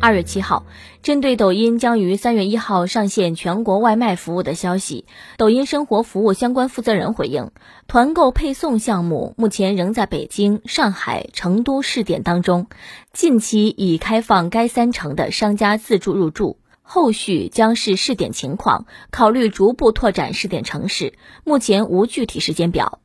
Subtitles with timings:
[0.00, 0.64] 二月七号，
[1.02, 7.50] 针对抖音将于三月一号上线全国外卖服务的消息，抖音生活服务相关负责人回应，
[7.88, 12.68] 团购配送项目目前仍在北京、上海、成都试点当中，
[13.12, 23.00] 近期已开放该三城的商家自助入驻，后续将视试点情况考虑逐步拓展试点城市，目前无具体时间表。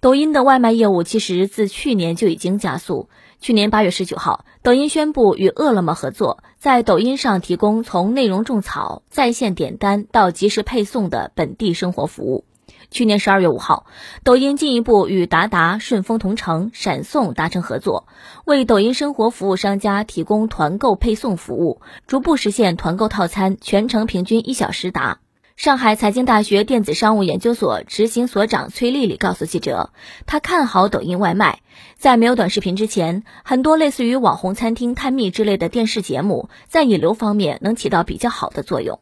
[0.00, 3.08] 抖音的外卖业务其实自去年就已经加速。
[3.44, 12.46] 去年八月十九号，抖音宣布与饿了么合作，在抖音上提供从内容种草、在线点单到即时配送的本地生活服务。
[12.90, 13.84] 去年十二月五号，
[14.22, 18.06] 抖音进一步与达达、顺丰同城、闪送达成合作，
[18.46, 25.18] 为抖音生活服务商家提供团购配送服务，逐步实现团购套餐全程平均一小时达。
[25.56, 29.90] 上海财经大学电子商务研究所执行所长崔丽丽告诉记者，
[30.26, 31.60] 她看好抖音外卖。
[31.96, 38.98] 在没有短视频之前，很多类似于网红餐厅探秘之类的电视节目，在引流方面能起到比较好的作用。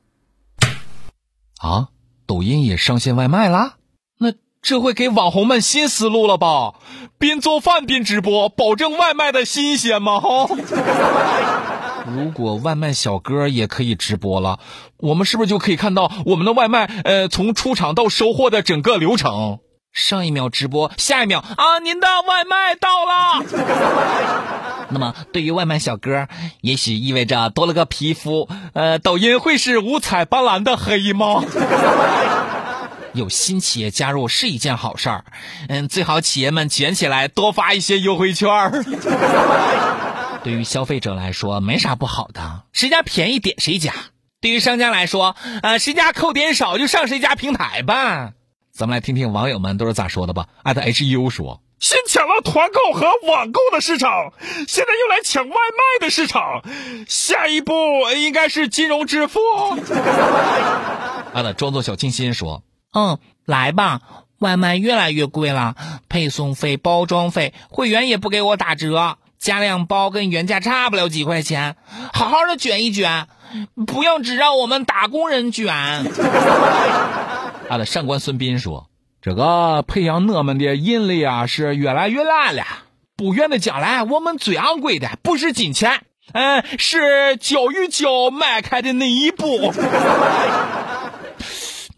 [1.58, 1.88] 啊，
[2.26, 3.76] 抖音也上线外卖啦？
[4.18, 6.74] 那这会给网红们新思路了吧？
[7.16, 10.20] 边做饭边直播，保证外卖的新鲜吗？
[10.20, 10.48] 哈。
[12.06, 14.58] 如果外卖小哥也可以直播了，
[14.96, 19.60] 我们是不是就可以看到我们的外卖呃从出厂到收货的整个流程？
[19.92, 23.44] 上一秒直播，下一秒啊，您的外卖到了。
[24.88, 26.28] 那么对于外卖小哥，
[26.62, 31.44] 也许意味着多了个皮肤，呃，抖音会是五彩斑斓的黑吗？
[33.12, 35.24] 有新企业加入是一件好事儿，
[35.68, 38.70] 嗯，最好企业们卷起来，多发一些优惠券儿。
[40.44, 43.92] 对于消费者来说，没啥不好的，谁家便宜点谁家。
[44.40, 48.32] 对于商家来说，呃，谁家扣点少就上谁家平台吧。
[48.72, 50.48] 咱们来听听网友们都是咋说的吧。
[50.64, 54.32] 艾特 H U 说：“先抢了团购和网购的市场，
[54.66, 56.64] 现在又来抢外卖的市场，
[57.06, 57.74] 下一步
[58.16, 59.38] 应该是金融支付。”
[61.32, 64.00] 艾特装作小清新说：“嗯，来吧，
[64.40, 65.76] 外卖越来越贵了，
[66.08, 71.74] 配送费、包装费，会员也不给我打折。”加量包跟原价差不了几块钱，
[72.12, 73.26] 好好的卷一卷，
[73.88, 75.66] 不要只让我们打工人卷。
[77.68, 78.88] 他的上官孙斌说
[79.20, 82.64] ：“这个培养我们的引力啊是越来越烂了。
[83.16, 89.74] 不远的将来，我们最昂贵的不是金钱，嗯，是脚与脚迈开的那一步。”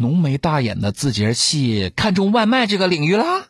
[0.00, 3.48] 浓眉大眼的字节气看中外卖这个领域了。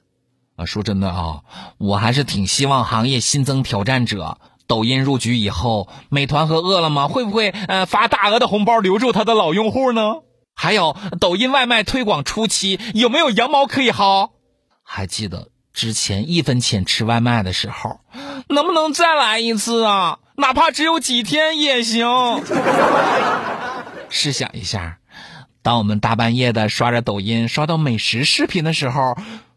[0.56, 1.40] 啊，说真的啊，
[1.78, 4.38] 我还是挺希望行业新增挑战者。
[4.66, 10.22] 抖音入局以后，美团和饿了么会不会呃发大额的红包留住他的老用户呢？
[10.54, 14.30] 还有，抖音外卖推广初期有没有羊毛可以薅？
[14.82, 18.00] 还记得之前一分钱吃外卖的时候，
[18.48, 20.20] 能不能再来一次啊？
[20.36, 22.08] 哪怕只有几天也行。
[24.08, 24.98] 试想一下，
[25.62, 29.14] 当我们大半夜的刷着抖音，刷到美食视频的时候。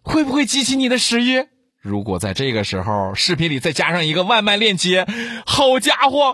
[0.07, 1.45] 会不会激起你的食欲？
[1.81, 5.05] 如果在这个时候视频里再加上一个外卖链接，
[5.45, 6.33] 好家伙，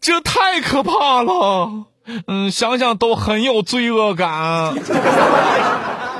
[0.00, 1.86] 这太可怕了！
[2.26, 4.74] 嗯，想想都很有罪恶感。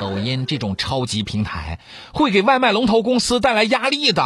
[0.00, 1.80] 抖音这种超级平台
[2.12, 4.22] 会给外卖龙头公司带来压力的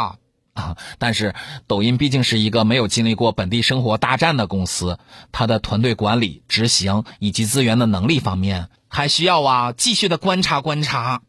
[0.55, 0.77] 啊！
[0.99, 1.35] 但是
[1.67, 4.99] 抖音毕竟是一个没有经历过本地生活大战的公司，
[5.33, 11.23] 它的团队管理、执行以及资源的能力方面还需要啊继续的观察观察。